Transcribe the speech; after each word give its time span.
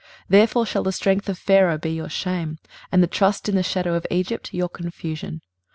23:030:003 0.01 0.09
Therefore 0.29 0.65
shall 0.65 0.81
the 0.83 0.91
strength 0.91 1.29
of 1.29 1.37
Pharaoh 1.37 1.77
be 1.77 1.91
your 1.91 2.09
shame, 2.09 2.57
and 2.91 3.03
the 3.03 3.07
trust 3.07 3.47
in 3.47 3.53
the 3.53 3.61
shadow 3.61 3.93
of 3.93 4.07
Egypt 4.09 4.51
your 4.51 4.67
confusion. 4.67 5.41